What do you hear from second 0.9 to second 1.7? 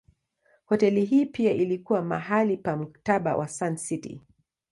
hii pia